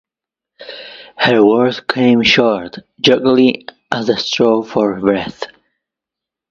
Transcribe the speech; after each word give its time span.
Her 1.15 1.45
words 1.45 1.79
came 1.81 2.23
short, 2.23 2.77
jerkily, 2.99 3.67
as 3.91 4.07
she 4.07 4.15
strove 4.19 4.67
for 4.71 4.99
breath. 4.99 5.43